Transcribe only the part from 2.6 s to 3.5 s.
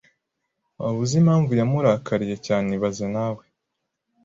ibaze nawe